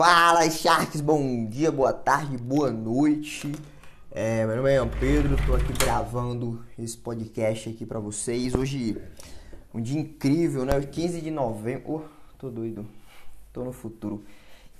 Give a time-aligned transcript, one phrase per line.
[0.00, 1.02] Fala, Sharks!
[1.02, 3.52] Bom dia, boa tarde, boa noite.
[4.10, 8.54] É, meu nome é Pedro, estou aqui gravando esse podcast aqui para vocês.
[8.54, 8.96] Hoje,
[9.74, 10.80] um dia incrível, né?
[10.80, 11.82] 15 de novembro.
[11.86, 12.00] Oh,
[12.38, 12.86] tô doido,
[13.52, 14.24] tô no futuro.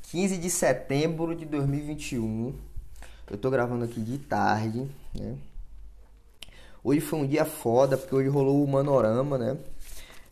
[0.05, 2.55] 15 de setembro de 2021.
[3.31, 5.37] Eu tô gravando aqui de tarde, né?
[6.83, 9.59] Hoje foi um dia foda, porque hoje rolou o Manorama, né?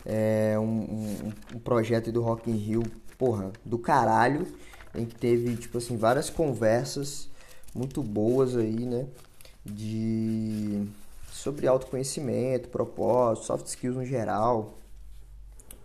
[0.06, 2.82] É um, um, um projeto do Rock in Rio,
[3.18, 4.46] porra, do caralho
[4.94, 7.28] em que teve, tipo assim, várias conversas
[7.74, 9.06] muito boas aí, né?
[9.64, 10.86] De
[11.30, 14.78] sobre autoconhecimento, propósito, soft skills no geral.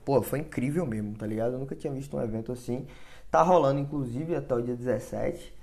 [0.03, 1.53] Pô, foi incrível mesmo, tá ligado?
[1.53, 2.87] Eu nunca tinha visto um evento assim.
[3.29, 5.53] Tá rolando, inclusive, até o dia 17.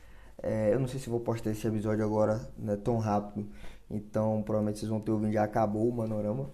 [0.43, 3.47] É, eu não sei se vou postar esse episódio agora né, tão rápido.
[3.91, 6.51] Então, provavelmente vocês vão ter ouvido, já acabou o Manorama.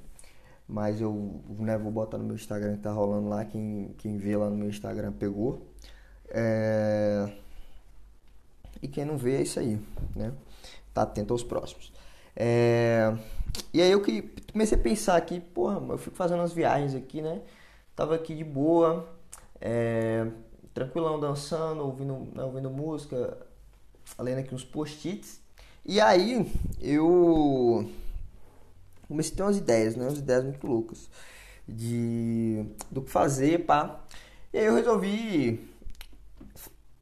[0.68, 3.44] Mas eu né, vou botar no meu Instagram que tá rolando lá.
[3.44, 5.62] Quem, quem vê lá no meu Instagram pegou.
[6.28, 7.30] É...
[8.82, 9.80] E quem não vê é isso aí,
[10.14, 10.32] né?
[10.92, 11.92] Tá atento aos próximos.
[12.34, 13.16] É...
[13.72, 17.22] E aí eu que comecei a pensar aqui, porra, eu fico fazendo as viagens aqui,
[17.22, 17.40] né?
[17.94, 19.08] Tava aqui de boa,
[19.60, 20.26] é...
[20.74, 23.38] tranquilão dançando, ouvindo, né, ouvindo música,
[24.18, 25.40] lendo aqui uns post-its.
[25.84, 27.88] E aí eu
[29.08, 30.04] comecei a ter umas ideias, né?
[30.04, 31.08] Umas ideias muito loucas
[31.66, 34.00] de do que fazer, pá.
[34.52, 35.75] E aí eu resolvi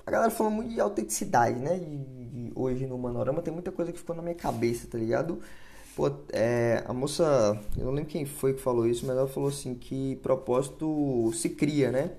[0.06, 1.78] a galera falou muito de autenticidade, né?
[1.78, 5.40] De, hoje no Manorama tem muita coisa que ficou na minha cabeça, tá ligado?
[5.96, 9.48] Pô, é, a moça, eu não lembro quem foi que falou isso, mas ela falou
[9.48, 12.10] assim que propósito se cria, né?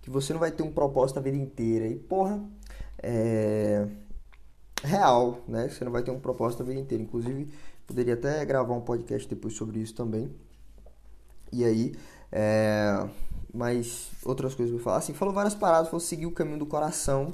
[0.00, 1.86] Que você não vai ter um propósito a vida inteira.
[1.86, 2.40] E porra,
[3.02, 3.86] é
[4.82, 5.68] real, né?
[5.68, 7.02] Você não vai ter um propósito a vida inteira.
[7.02, 7.48] Inclusive,
[7.86, 10.30] poderia até gravar um podcast depois sobre isso também.
[11.52, 11.94] E aí,
[12.30, 13.08] é
[13.56, 14.98] mas outras coisas eu falar.
[14.98, 17.32] Assim, falou várias paradas, falou seguir o caminho do coração.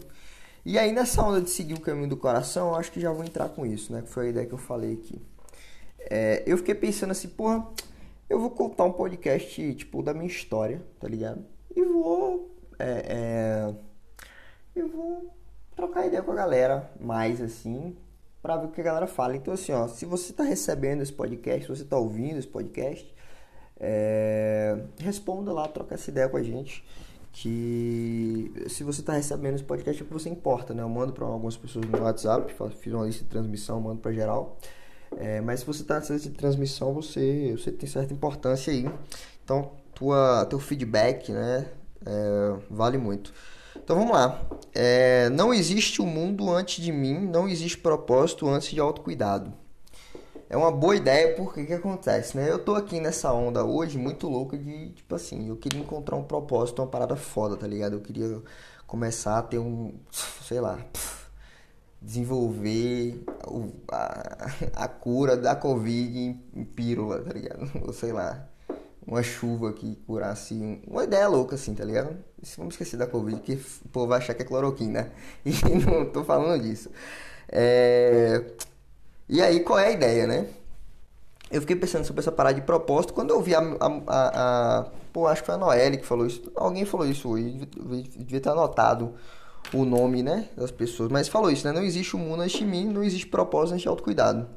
[0.64, 3.48] E aí nessa onda de seguir o caminho do coração, acho que já vou entrar
[3.48, 4.02] com isso, né?
[4.02, 5.20] Que foi a ideia que eu falei aqui.
[5.98, 7.66] É, eu fiquei pensando assim, porra,
[8.30, 11.44] eu vou contar um podcast, tipo, da minha história, tá ligado?
[11.74, 12.50] E vou.
[12.78, 13.74] É, é,
[14.74, 15.34] eu vou
[15.74, 17.96] trocar ideia com a galera mais assim,
[18.40, 19.36] pra ver o que a galera fala.
[19.36, 23.12] Então, assim, ó, se você tá recebendo esse podcast, se você tá ouvindo esse podcast,
[23.84, 26.84] é, responda lá, troca essa ideia com a gente.
[27.32, 30.82] Que se você está recebendo esse podcast é porque você importa, né?
[30.82, 34.58] Eu mando para algumas pessoas no WhatsApp, fiz uma lista de transmissão, mando para geral.
[35.16, 38.86] É, mas se você está nessa lista de transmissão, você, você tem certa importância aí.
[39.42, 41.66] Então, tua, teu feedback, né?
[42.04, 43.32] É, vale muito.
[43.74, 44.40] Então vamos lá.
[44.74, 49.54] É, não existe o um mundo antes de mim, não existe propósito antes de autocuidado
[50.52, 52.50] é uma boa ideia porque que acontece, né?
[52.50, 56.24] Eu tô aqui nessa onda hoje muito louca de, tipo assim, eu queria encontrar um
[56.24, 57.94] propósito, uma parada foda, tá ligado?
[57.94, 58.42] Eu queria
[58.86, 59.94] começar a ter um,
[60.46, 60.78] sei lá,
[62.02, 63.24] desenvolver
[63.90, 67.70] a, a cura da Covid em, em pílula, tá ligado?
[67.86, 68.46] Ou sei lá,
[69.06, 72.14] uma chuva que curasse uma ideia louca assim, tá ligado?
[72.58, 73.54] Vamos esquecer da Covid, que
[73.86, 75.12] o povo vai achar que é cloroquina, né?
[75.46, 76.90] E não tô falando disso.
[77.48, 78.44] É
[79.28, 80.46] e aí, qual é a ideia, né?
[81.50, 83.12] Eu fiquei pensando sobre essa parada de propósito.
[83.12, 86.26] Quando eu vi a, a, a, a Pô, acho que foi a Noelle que falou
[86.26, 86.50] isso.
[86.56, 87.68] Alguém falou isso hoje.
[88.16, 89.14] Devia ter anotado
[89.74, 90.48] o nome, né?
[90.56, 91.10] Das pessoas.
[91.10, 91.72] Mas falou isso, né?
[91.72, 94.48] Não existe o mundo antes de mim, não existe propósito antes de autocuidado.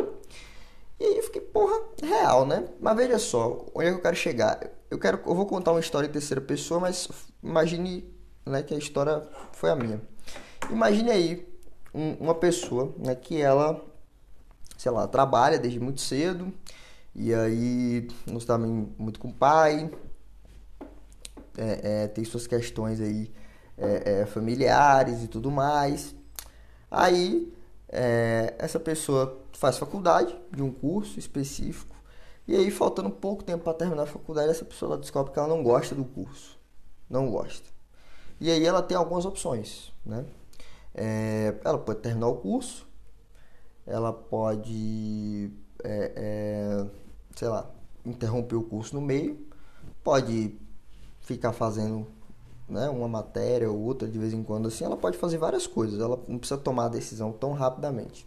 [0.98, 2.66] E aí eu fiquei, porra, real, né?
[2.80, 4.60] Mas veja só, onde é que eu quero chegar?
[4.90, 5.20] Eu quero.
[5.26, 7.10] Eu vou contar uma história em terceira pessoa, mas
[7.44, 8.10] imagine
[8.46, 9.22] né, que a história
[9.52, 10.02] foi a minha.
[10.72, 11.48] Imagine aí
[11.94, 13.84] um, uma pessoa né, que ela
[14.86, 16.54] sei lá, trabalha desde muito cedo
[17.16, 19.90] e aí não está muito com o pai,
[21.58, 23.34] é, é, tem suas questões aí
[23.76, 26.14] é, é familiares e tudo mais.
[26.92, 27.52] Aí
[27.90, 31.96] é, essa pessoa faz faculdade de um curso específico
[32.48, 35.64] e aí faltando pouco tempo para terminar a faculdade essa pessoa descobre que ela não
[35.64, 36.60] gosta do curso,
[37.10, 37.68] não gosta.
[38.40, 40.24] E aí ela tem algumas opções, né?
[40.94, 42.86] É, ela pode terminar o curso
[43.86, 45.52] ela pode,
[45.84, 46.86] é, é,
[47.36, 47.70] sei lá,
[48.06, 49.46] interromper o curso no meio,
[50.04, 50.58] pode
[51.22, 52.08] ficar fazendo
[52.68, 56.00] né, uma matéria ou outra de vez em quando assim, ela pode fazer várias coisas,
[56.00, 58.26] ela não precisa tomar a decisão tão rapidamente.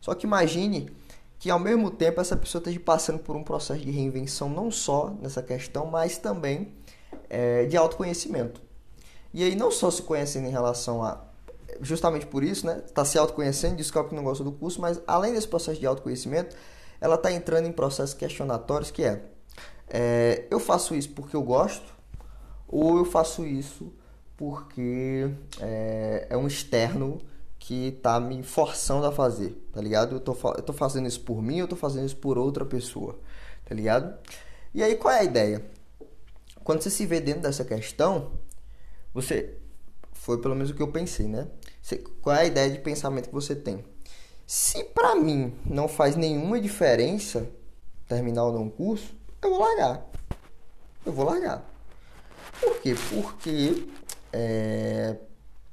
[0.00, 0.90] Só que imagine
[1.38, 5.10] que ao mesmo tempo essa pessoa esteja passando por um processo de reinvenção não só
[5.20, 6.72] nessa questão, mas também
[7.28, 8.60] é, de autoconhecimento.
[9.32, 11.20] E aí não só se conhecendo em relação a
[11.80, 12.82] justamente por isso, né?
[12.84, 16.56] Está se autoconhecendo, descobre que não gosta do curso, mas além desse processo de autoconhecimento,
[17.00, 19.22] ela está entrando em processos questionatórios que é,
[19.88, 21.94] é, eu faço isso porque eu gosto
[22.66, 23.92] ou eu faço isso
[24.36, 25.30] porque
[25.60, 27.20] é, é um externo
[27.58, 30.16] que tá me forçando a fazer, tá ligado?
[30.16, 33.18] Eu tô, eu tô fazendo isso por mim, eu tô fazendo isso por outra pessoa,
[33.64, 34.18] tá ligado?
[34.74, 35.64] E aí qual é a ideia?
[36.62, 38.32] Quando você se vê dentro dessa questão,
[39.12, 39.56] você
[40.12, 41.46] foi pelo menos o que eu pensei, né?
[42.22, 43.84] Qual é a ideia de pensamento que você tem?
[44.46, 47.48] Se para mim não faz nenhuma diferença
[48.08, 50.06] terminar ou não um curso, eu vou largar.
[51.04, 51.64] Eu vou largar.
[52.60, 52.94] Por quê?
[53.10, 53.86] Porque
[54.32, 55.16] é,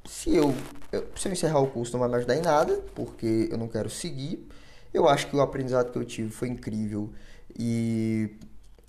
[0.06, 0.54] se eu,
[0.92, 3.68] eu, se eu encerrar o curso não vai me ajudar em nada, porque eu não
[3.68, 4.48] quero seguir.
[4.94, 7.10] Eu acho que o aprendizado que eu tive foi incrível
[7.58, 8.36] e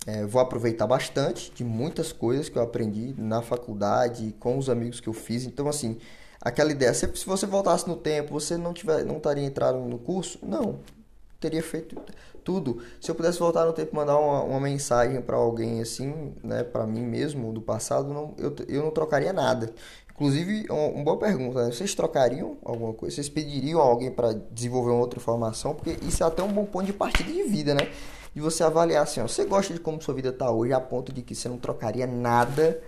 [0.05, 4.99] é, vou aproveitar bastante de muitas coisas que eu aprendi na faculdade, com os amigos
[4.99, 5.45] que eu fiz.
[5.45, 5.97] Então, assim,
[6.43, 9.97] aquela ideia, se, se você voltasse no tempo, você não, tiver, não estaria entrado no
[9.97, 10.37] curso?
[10.43, 10.79] Não,
[11.39, 11.95] teria feito
[12.43, 12.79] tudo.
[12.99, 16.85] Se eu pudesse voltar no tempo mandar uma, uma mensagem para alguém assim, né, para
[16.85, 19.73] mim mesmo, do passado, não, eu, eu não trocaria nada.
[20.11, 21.71] Inclusive, uma, uma boa pergunta, né?
[21.71, 23.15] vocês trocariam alguma coisa?
[23.15, 25.73] Vocês pediriam alguém para desenvolver uma outra informação?
[25.73, 27.89] Porque isso é até um bom ponto de partida de vida, né?
[28.35, 31.13] De você avaliar assim, ó, você gosta de como sua vida está hoje, a ponto
[31.13, 32.81] de que você não trocaria nada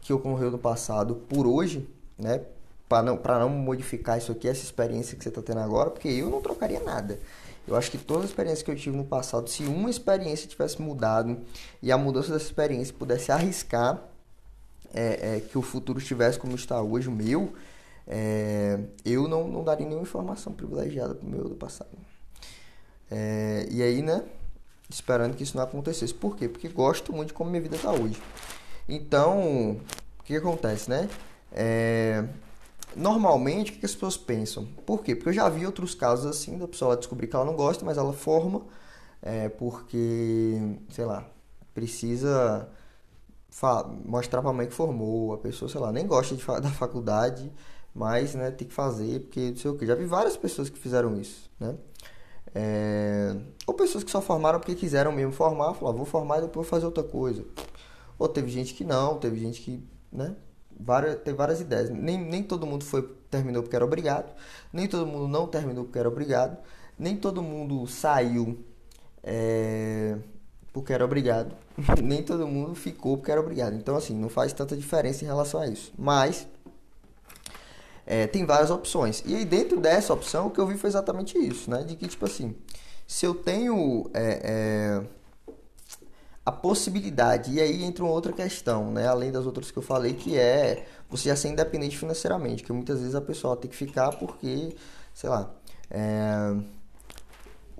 [0.00, 1.88] que ocorreu no passado por hoje,
[2.18, 2.42] né?
[2.90, 6.28] Para não, não modificar isso aqui, essa experiência que você está tendo agora, porque eu
[6.28, 7.20] não trocaria nada.
[7.68, 10.82] Eu acho que todas as experiências que eu tive no passado, se uma experiência tivesse
[10.82, 11.38] mudado
[11.80, 14.02] e a mudança dessa experiência pudesse arriscar
[14.92, 17.54] é, é, que o futuro estivesse como está hoje, o meu,
[18.08, 21.96] é, eu não, não daria nenhuma informação privilegiada para o meu do passado.
[23.08, 24.24] É, e aí, né,
[24.88, 26.12] esperando que isso não acontecesse.
[26.12, 26.48] Por quê?
[26.48, 28.20] Porque gosto muito de como minha vida está hoje.
[28.88, 29.78] Então,
[30.18, 31.08] o que, que acontece, né?
[31.52, 32.24] É,
[32.96, 34.66] normalmente, o que as pessoas pensam?
[34.86, 35.14] Por quê?
[35.14, 37.98] Porque eu já vi outros casos assim, da pessoa descobrir que ela não gosta, mas
[37.98, 38.62] ela forma
[39.22, 41.26] é, porque, sei lá,
[41.74, 42.68] precisa
[44.04, 47.52] mostrar pra mãe que formou, a pessoa, sei lá, nem gosta de, da faculdade,
[47.94, 49.86] mas, né, tem que fazer, porque não sei o que.
[49.86, 51.76] Já vi várias pessoas que fizeram isso, né?
[52.54, 53.36] É...
[53.66, 56.70] Ou pessoas que só formaram porque quiseram mesmo formar, falaram, vou formar e depois vou
[56.70, 57.44] fazer outra coisa.
[58.18, 59.82] Ou teve gente que não, teve gente que,
[60.12, 60.36] né,
[60.82, 61.90] várias, teve várias ideias.
[61.90, 64.32] Nem, nem todo mundo foi terminou porque era obrigado,
[64.72, 66.58] nem todo mundo não terminou porque era obrigado,
[66.98, 68.58] nem todo mundo saiu
[69.22, 70.16] é,
[70.72, 71.54] porque era obrigado,
[72.02, 73.74] nem todo mundo ficou porque era obrigado.
[73.74, 75.92] Então, assim, não faz tanta diferença em relação a isso.
[75.98, 76.46] Mas
[78.06, 79.22] é, tem várias opções.
[79.24, 81.82] E aí, dentro dessa opção, o que eu vi foi exatamente isso, né?
[81.84, 82.54] De que, tipo assim,
[83.06, 85.02] se eu tenho é, é,
[86.44, 89.06] a possibilidade, e aí entra uma outra questão, né?
[89.06, 93.00] Além das outras que eu falei, que é você já ser independente financeiramente, que muitas
[93.00, 94.74] vezes a pessoa tem que ficar porque,
[95.12, 95.50] sei lá,
[95.90, 96.54] é,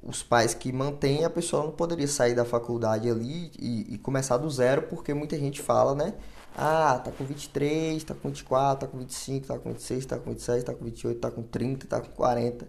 [0.02, 4.36] os pais que mantêm, a pessoa não poderia sair da faculdade ali e, e, começar
[4.36, 6.14] do zero, porque muita gente fala, né?
[6.56, 10.30] Ah, tá com 23, tá com 24, tá com 25, tá com 26, tá com
[10.30, 12.68] 27, tá com 28, tá com 30, tá com 40.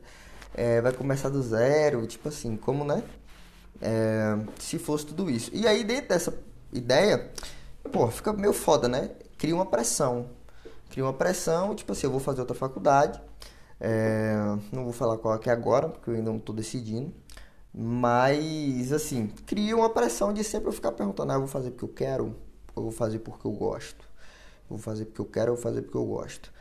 [0.54, 3.04] É, vai começar do zero, tipo assim, como, né?
[3.82, 5.50] É, se fosse tudo isso.
[5.54, 6.34] E aí, dentro dessa
[6.72, 7.32] ideia,
[7.92, 9.12] pô, fica meio foda, né?
[9.38, 10.30] Cria uma pressão.
[10.90, 13.20] Cria uma pressão, tipo assim, eu vou fazer outra faculdade.
[13.80, 14.36] É,
[14.72, 17.12] não vou falar qual é, é agora, porque eu ainda não estou decidindo.
[17.74, 21.86] Mas, assim, cria uma pressão de sempre eu ficar perguntando: ah, eu vou fazer porque
[21.86, 22.36] eu quero,
[22.76, 24.12] ou vou fazer porque eu gosto?
[24.70, 26.52] vou fazer porque eu quero, ou vou fazer porque eu gosto?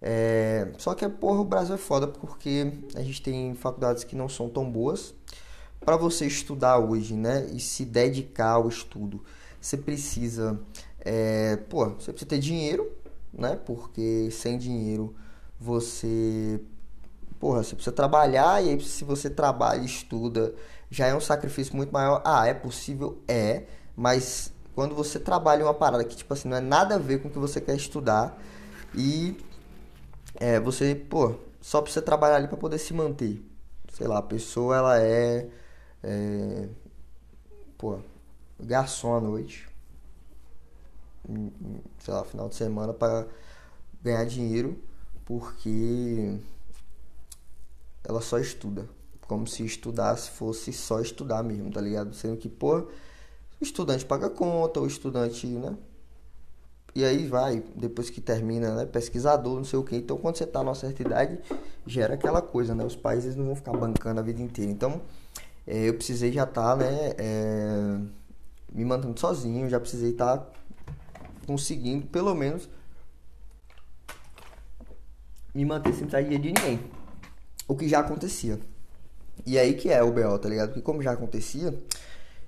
[0.00, 4.28] É, só que, porra, o Brasil é foda porque a gente tem faculdades que não
[4.28, 5.14] são tão boas
[5.84, 7.46] para você estudar hoje, né?
[7.52, 9.22] E se dedicar ao estudo,
[9.60, 10.58] você precisa,
[11.00, 12.90] é, pô, você precisa ter dinheiro,
[13.32, 13.58] né?
[13.64, 15.14] Porque sem dinheiro
[15.60, 16.60] você,
[17.38, 20.54] porra, você precisa trabalhar e aí se você trabalha e estuda
[20.90, 22.22] já é um sacrifício muito maior.
[22.24, 23.18] Ah, é possível?
[23.26, 23.64] É,
[23.96, 27.28] mas quando você trabalha uma parada que tipo assim não é nada a ver com
[27.28, 28.38] o que você quer estudar
[28.94, 29.36] e
[30.36, 33.42] é, você, pô, só precisa trabalhar ali para poder se manter.
[33.92, 35.48] Sei lá, a pessoa ela é
[36.04, 36.68] é,
[37.78, 37.98] pô,
[38.60, 39.66] garçom à noite.
[41.98, 43.26] Sei lá, final de semana para
[44.02, 44.78] ganhar dinheiro
[45.24, 46.38] porque
[48.04, 48.86] ela só estuda.
[49.26, 52.14] Como se estudasse fosse só estudar mesmo, tá ligado?
[52.14, 52.88] Sendo que, pô, o
[53.62, 55.74] estudante paga conta, o estudante, né?
[56.94, 58.86] E aí vai, depois que termina, né?
[58.86, 59.96] Pesquisador, não sei o que.
[59.96, 61.40] Então, quando você tá numa certa idade,
[61.86, 62.84] gera aquela coisa, né?
[62.84, 64.70] Os pais eles não vão ficar bancando a vida inteira.
[64.70, 65.00] Então,
[65.66, 67.98] é, eu precisei já estar, tá, né, é,
[68.72, 70.50] me mantendo sozinho, já precisei estar tá
[71.46, 72.68] conseguindo, pelo menos,
[75.54, 76.80] me manter sem sair de ninguém.
[77.66, 78.58] O que já acontecia.
[79.46, 80.68] E aí que é o BO, tá ligado?
[80.68, 81.74] Porque como já acontecia,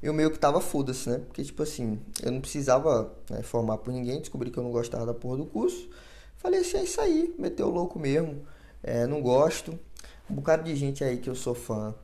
[0.03, 1.19] eu meio que tava foda-se, né?
[1.27, 5.07] Porque, tipo assim, eu não precisava né, formar por ninguém, descobri que eu não gostava
[5.07, 5.89] da porra do curso.
[6.37, 8.47] Falei assim, é isso aí, meteu louco mesmo.
[8.83, 9.79] É, não gosto.
[10.29, 11.95] Um bocado de gente aí que eu sou fã.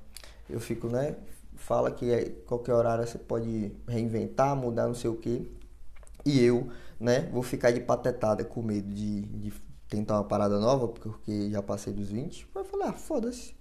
[0.48, 1.16] Eu fico, né?
[1.56, 5.50] Fala que qualquer horário você pode reinventar, mudar não sei o que.
[6.24, 6.68] E eu,
[6.98, 9.52] né, vou ficar de patetada com medo de, de
[9.88, 12.48] tentar uma parada nova, porque já passei dos 20.
[12.54, 13.54] Mas eu falei, ah, foda-se,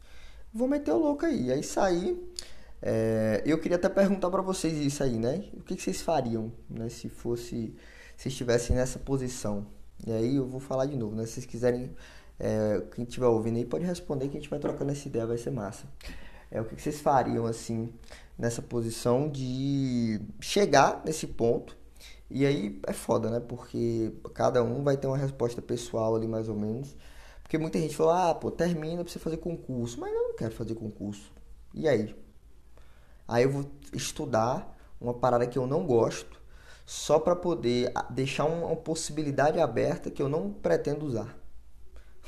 [0.53, 1.51] vou meter o louco aí.
[1.51, 2.21] Aí saí.
[2.81, 5.45] É, eu queria até perguntar para vocês isso aí, né?
[5.53, 7.75] O que, que vocês fariam, né, se fosse,
[8.17, 9.67] se estivessem nessa posição?
[10.05, 11.25] E aí eu vou falar de novo, né?
[11.25, 11.91] Se vocês quiserem,
[12.39, 15.37] é, quem estiver ouvindo aí pode responder que a gente vai trocando essa ideia, vai
[15.37, 15.85] ser massa.
[16.51, 17.91] É, o que, vocês fariam, assim,
[18.37, 21.77] nessa posição de chegar nesse ponto
[22.29, 23.39] e aí é foda, né?
[23.39, 26.95] Porque cada um vai ter uma resposta pessoal ali, mais ou menos.
[27.43, 29.99] Porque muita gente fala, ah, pô, termina pra você fazer concurso.
[29.99, 31.31] Mas eu não quero fazer concurso.
[31.73, 32.15] E aí?
[33.27, 36.39] Aí eu vou estudar uma parada que eu não gosto,
[36.85, 41.37] só para poder deixar uma possibilidade aberta que eu não pretendo usar.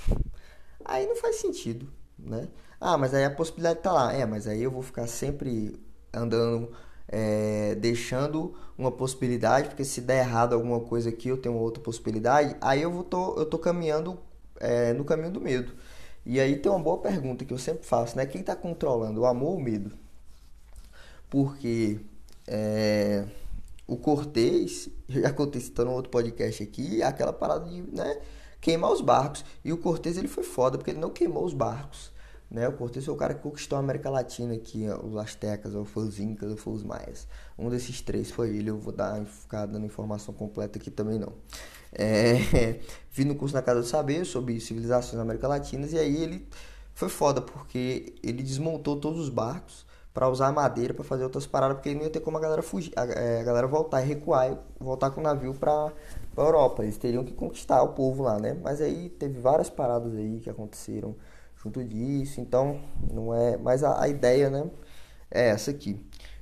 [0.84, 1.88] Aí não faz sentido,
[2.18, 2.50] né?
[2.86, 4.14] Ah, mas aí a possibilidade tá lá.
[4.14, 5.80] É, mas aí eu vou ficar sempre
[6.14, 6.70] andando
[7.08, 12.58] é, deixando uma possibilidade, porque se der errado alguma coisa aqui, eu tenho outra possibilidade,
[12.60, 14.20] aí eu, vou tô, eu tô caminhando
[14.60, 15.72] é, no caminho do medo.
[16.26, 18.26] E aí tem uma boa pergunta que eu sempre faço, né?
[18.26, 19.92] Quem está controlando, o amor ou o medo?
[21.30, 22.00] Porque
[22.48, 23.26] é,
[23.88, 28.20] o Cortez, já contei citando outro podcast aqui, aquela parada de né,
[28.62, 29.46] queimar os barcos.
[29.64, 32.13] E o Cortez ele foi foda, porque ele não queimou os barcos.
[32.50, 32.68] Né?
[32.68, 36.04] O Cortés foi o cara que conquistou a América Latina aqui, os Aztecas, ou foi
[36.04, 37.28] os Incas, ou foi os Maias.
[37.58, 41.34] Um desses três foi ele, eu vou dar, ficar dando informação completa aqui também não.
[41.92, 42.80] É,
[43.12, 46.48] vi no curso na Casa do Saber sobre civilizações da América Latina e aí ele
[46.94, 51.78] foi foda, porque ele desmontou todos os barcos para usar madeira para fazer outras paradas,
[51.78, 54.60] porque não ia ter como a galera fugir, a, é, a galera voltar e recuar
[54.80, 55.92] voltar com o navio para
[56.38, 56.84] Europa.
[56.84, 58.56] Eles teriam que conquistar o povo lá, né?
[58.62, 61.16] Mas aí teve várias paradas aí que aconteceram
[61.64, 62.42] junto disso.
[62.42, 63.58] Então, não é.
[63.58, 64.70] Mas a, a ideia, né?
[65.32, 66.00] É essa aqui.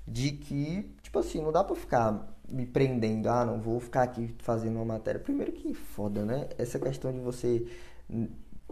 [0.07, 3.29] De que, tipo assim, não dá pra ficar me prendendo.
[3.29, 5.19] Ah, não vou ficar aqui fazendo uma matéria.
[5.19, 6.49] Primeiro que foda, né?
[6.57, 7.65] Essa questão de você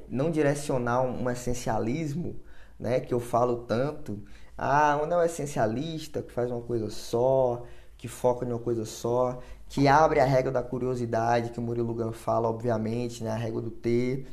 [0.07, 2.35] não direcionar um essencialismo,
[2.79, 2.99] né?
[2.99, 4.21] Que eu falo tanto.
[4.57, 7.63] Ah, onde é o essencialista que faz uma coisa só,
[7.97, 9.39] que foca em uma coisa só,
[9.69, 13.31] que abre a regra da curiosidade, que o Murilo Gun fala, obviamente, né?
[13.31, 14.27] A regra do ter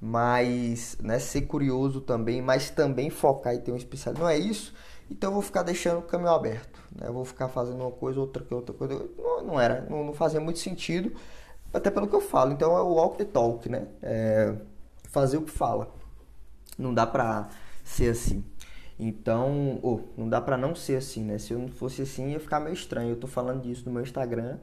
[0.00, 4.22] mas né, ser curioso também, mas também focar e ter um especialista.
[4.22, 4.74] Não é isso?
[5.10, 6.80] Então eu vou ficar deixando o caminho aberto.
[6.94, 7.08] Né?
[7.08, 9.08] Eu vou ficar fazendo uma coisa, outra que outra coisa.
[9.18, 11.12] Não, não era, não, não, fazia muito sentido,
[11.74, 12.52] até pelo que eu falo.
[12.52, 13.86] Então é o walk the talk, né?
[14.02, 14.54] É
[15.10, 15.92] fazer o que fala.
[16.78, 17.48] Não dá pra
[17.84, 18.44] ser assim.
[18.98, 21.38] Então, oh, não dá pra não ser assim, né?
[21.38, 23.10] Se eu não fosse assim, ia ficar meio estranho.
[23.10, 24.58] Eu tô falando disso no meu Instagram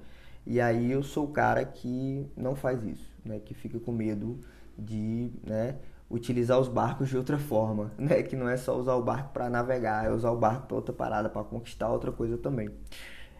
[0.46, 3.40] e aí eu sou o cara que não faz isso, né?
[3.40, 4.40] Que fica com medo
[4.78, 5.76] de né,
[6.10, 8.24] utilizar os barcos de outra forma, né?
[8.24, 10.94] Que não é só usar o barco para navegar, é usar o barco para outra
[10.94, 12.70] parada, para conquistar outra coisa também.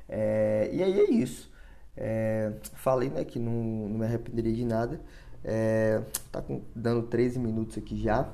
[0.10, 1.52] É, e aí é isso.
[1.96, 5.02] É, falei né, que não, não me arrependeria de nada.
[5.44, 6.02] É,
[6.32, 8.30] tá com, dando 13 minutos aqui já.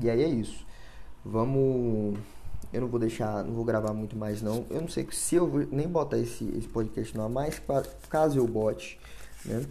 [0.00, 0.66] E aí é isso.
[1.24, 2.18] Vamos.
[2.72, 4.66] Eu não vou deixar, não vou gravar muito mais não.
[4.70, 7.62] Eu não sei se eu vou nem botar esse, esse podcast não mais,
[8.10, 8.98] caso eu bote,
[9.44, 9.64] né?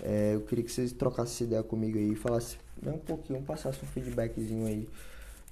[0.00, 3.86] É, eu queria que vocês trocassem ideia comigo aí, falassem né, um pouquinho, passassem um
[3.86, 4.88] feedbackzinho aí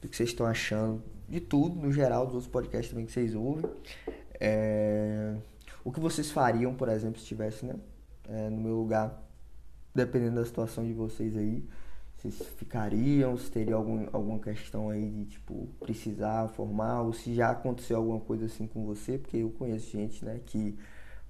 [0.00, 3.34] do que vocês estão achando, de tudo, no geral, dos outros podcasts também que vocês
[3.34, 3.70] ouvem.
[4.40, 5.34] É,
[5.84, 7.74] o que vocês fariam, por exemplo, se estivesse né,
[8.28, 9.22] é, no meu lugar,
[9.94, 11.64] dependendo da situação de vocês aí.
[12.16, 17.50] Vocês ficariam, se teria algum, alguma questão aí de, tipo, precisar formar, ou se já
[17.50, 20.78] aconteceu alguma coisa assim com você, porque eu conheço gente, né, que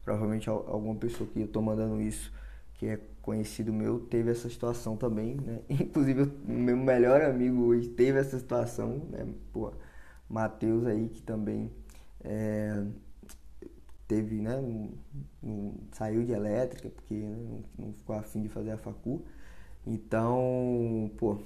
[0.05, 2.33] provavelmente alguma pessoa que eu tô mandando isso
[2.81, 5.61] que é conhecido meu, teve essa situação também, né?
[5.69, 9.27] Inclusive, meu melhor amigo hoje teve essa situação, né?
[9.53, 9.71] Pô,
[10.27, 11.71] Matheus aí, que também
[12.25, 12.83] é,
[14.09, 14.57] teve, né?
[14.57, 14.95] Um,
[15.45, 17.37] um, saiu de elétrica, porque né?
[17.79, 19.27] não, não, ficou afim de fazer a facu.
[19.87, 21.37] Então, pô,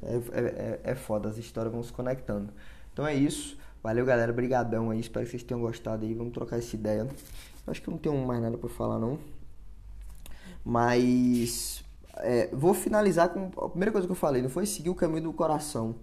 [0.00, 2.52] é, é, é foda, as histórias vão se conectando.
[2.92, 3.58] Então é isso.
[3.82, 4.32] Valeu, galera.
[4.32, 5.00] Brigadão aí.
[5.00, 6.14] Espero que vocês tenham gostado aí.
[6.14, 7.08] Vamos trocar essa ideia.
[7.66, 9.18] Acho que eu não tenho mais nada para falar, não.
[10.68, 11.84] Mas
[12.16, 15.22] é, vou finalizar com a primeira coisa que eu falei, não foi seguir o caminho
[15.22, 15.94] do coração.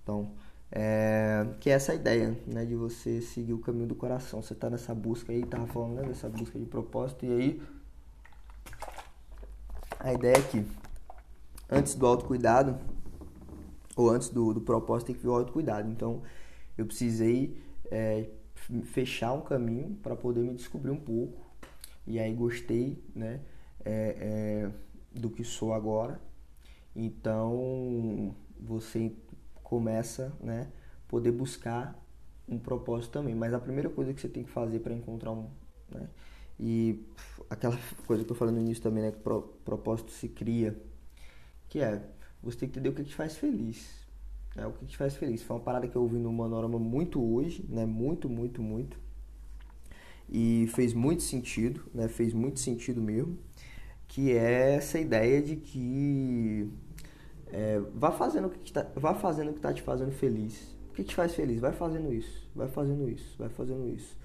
[0.00, 0.30] Então,
[0.70, 4.40] é, que é essa ideia, né, de você seguir o caminho do coração.
[4.40, 7.62] Você tá nessa busca aí, tava falando né, dessa busca de propósito, e aí
[9.98, 10.64] a ideia é que
[11.68, 12.78] antes do autocuidado,
[13.96, 15.90] ou antes do, do propósito, tem que vir o autocuidado.
[15.90, 16.22] Então,
[16.78, 17.60] eu precisei
[17.90, 18.28] é,
[18.84, 21.44] fechar um caminho para poder me descobrir um pouco,
[22.06, 23.40] e aí gostei, né?
[23.86, 24.70] É, é,
[25.18, 26.20] do que sou agora.
[26.94, 29.12] Então você
[29.62, 30.68] começa, né,
[31.06, 31.96] poder buscar
[32.48, 33.34] um propósito também.
[33.34, 35.48] Mas a primeira coisa que você tem que fazer para encontrar um,
[35.90, 36.08] né,
[36.58, 37.06] e
[37.48, 40.76] aquela coisa que eu falei no início também, né, que pro, propósito se cria,
[41.68, 42.02] que é
[42.42, 44.04] você tem que entender o que te faz feliz.
[44.54, 45.42] Né, o que te faz feliz.
[45.42, 48.98] Foi uma parada que eu ouvi no Manorama muito hoje, né, muito, muito, muito.
[50.28, 53.38] E fez muito sentido, né, fez muito sentido mesmo,
[54.08, 56.70] que é essa ideia de que
[57.48, 60.76] é, vá fazendo o que tá, vá fazendo o que está te fazendo feliz.
[60.90, 61.60] O que te faz feliz?
[61.60, 64.16] Vai fazendo isso, vai fazendo isso, vai fazendo isso.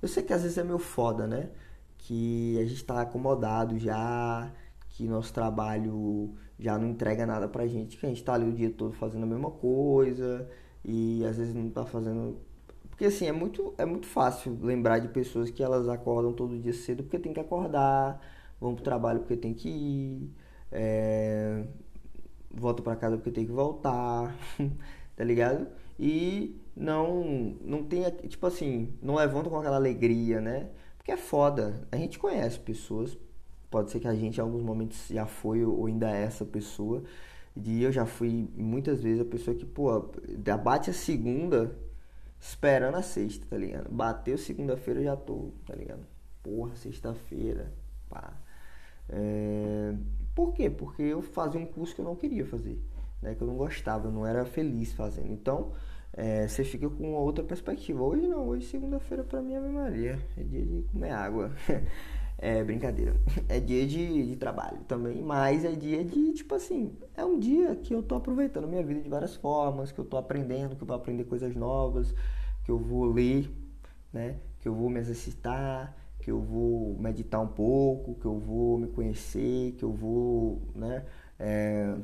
[0.00, 1.50] Eu sei que às vezes é meio foda, né?
[1.98, 4.52] Que a gente está acomodado já,
[4.90, 8.52] que nosso trabalho já não entrega nada pra gente, que a gente tá ali o
[8.52, 10.48] dia todo fazendo a mesma coisa
[10.84, 12.38] e às vezes não tá fazendo.
[12.88, 16.72] Porque assim, é muito, é muito fácil lembrar de pessoas que elas acordam todo dia
[16.72, 18.20] cedo porque tem que acordar,
[18.62, 20.30] vão pro trabalho porque tem que ir,
[20.70, 21.64] é,
[22.50, 24.34] volta para casa porque tem que voltar,
[25.16, 25.66] tá ligado?
[25.98, 30.68] E não não tem, tipo assim, não levantam com aquela alegria, né?
[30.96, 31.86] Porque é foda.
[31.90, 33.18] A gente conhece pessoas,
[33.70, 37.02] pode ser que a gente em alguns momentos já foi ou ainda é essa pessoa.
[37.56, 40.10] E eu já fui muitas vezes a pessoa que, pô,
[40.62, 41.76] bate a segunda
[42.40, 43.90] esperando a sexta, tá ligado?
[43.90, 46.04] Bateu segunda-feira eu já tô, tá ligado?
[46.42, 47.72] Porra, sexta-feira,
[48.08, 48.32] pá.
[49.08, 49.94] É...
[50.34, 50.70] Por quê?
[50.70, 52.80] Porque eu fazia um curso que eu não queria fazer,
[53.20, 53.34] né?
[53.34, 55.30] Que eu não gostava, eu não era feliz fazendo.
[55.30, 55.72] Então,
[56.12, 58.02] é, você fica com uma outra perspectiva.
[58.02, 60.18] Hoje não, hoje segunda-feira pra mim é Maria.
[60.36, 61.52] É dia de comer água.
[62.38, 63.14] é brincadeira.
[63.48, 67.76] É dia de, de trabalho também, mas é dia de, tipo assim, é um dia
[67.76, 70.86] que eu tô aproveitando minha vida de várias formas, que eu tô aprendendo, que eu
[70.86, 72.14] vou aprender coisas novas,
[72.64, 73.48] que eu vou ler,
[74.12, 74.36] né?
[74.60, 78.86] Que eu vou me exercitar, que eu vou meditar um pouco, que eu vou me
[78.86, 81.04] conhecer, que eu vou né,
[81.38, 81.94] é,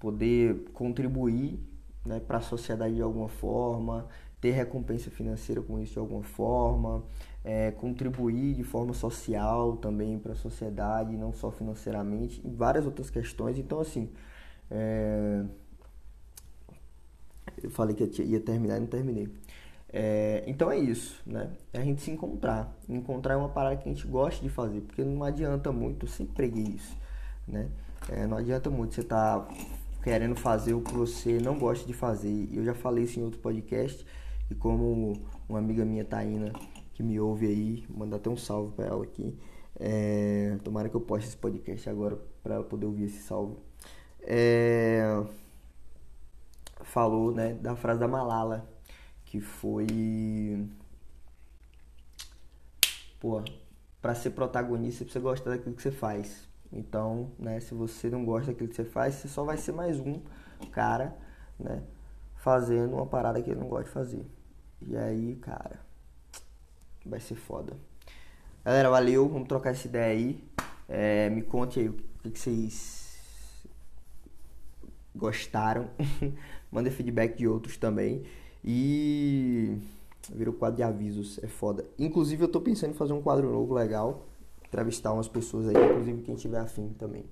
[0.00, 1.58] poder contribuir
[2.04, 4.08] né, para a sociedade de alguma forma,
[4.40, 7.04] ter recompensa financeira com isso de alguma forma,
[7.44, 13.10] é, contribuir de forma social também para a sociedade, não só financeiramente, e várias outras
[13.10, 13.58] questões.
[13.58, 14.10] Então, assim,
[14.70, 15.44] é,
[17.62, 19.28] eu falei que ia terminar e não terminei.
[19.90, 21.50] É, então é isso, né?
[21.72, 22.76] É a gente se encontrar.
[22.88, 26.10] Encontrar é uma parada que a gente gosta de fazer, porque não adianta muito, eu
[26.10, 26.96] sempre preguei isso,
[27.46, 27.68] né?
[28.08, 29.54] É, não adianta muito você estar tá
[30.02, 32.48] querendo fazer o que você não gosta de fazer.
[32.52, 34.04] Eu já falei isso em outro podcast,
[34.50, 35.14] e como
[35.48, 36.52] uma amiga minha, Taina,
[36.94, 39.38] que me ouve aí, mandar até um salve para ela aqui.
[39.80, 43.56] É, tomara que eu poste esse podcast agora para ela poder ouvir esse salve.
[44.22, 45.22] É,
[46.82, 48.68] falou, né, da frase da Malala
[49.28, 50.66] que foi.
[53.20, 53.42] Pô,
[54.00, 56.48] para ser protagonista você precisa gostar daquilo que você faz.
[56.72, 59.98] Então, né, se você não gosta daquilo que você faz, você só vai ser mais
[60.00, 60.20] um
[60.72, 61.16] cara,
[61.58, 61.82] né,
[62.36, 64.26] fazendo uma parada que ele não gosta de fazer.
[64.80, 65.80] E aí, cara,
[67.04, 67.76] vai ser foda.
[68.64, 70.44] Galera, valeu, vamos trocar essa ideia aí.
[70.88, 73.66] É, me conte aí o que, que vocês
[75.14, 75.90] gostaram.
[76.72, 78.24] Manda feedback de outros também.
[78.64, 79.78] E
[80.34, 81.84] virou quadro de avisos, é foda.
[81.98, 84.26] Inclusive eu tô pensando em fazer um quadro novo legal,
[84.66, 87.24] entrevistar umas pessoas aí, inclusive quem tiver afim também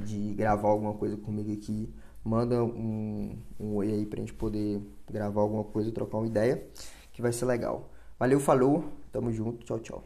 [0.00, 1.88] de gravar alguma coisa comigo aqui,
[2.24, 6.66] manda um, um oi aí pra gente poder gravar alguma coisa, trocar uma ideia,
[7.12, 7.90] que vai ser legal.
[8.18, 10.04] Valeu, falou, tamo junto, tchau, tchau.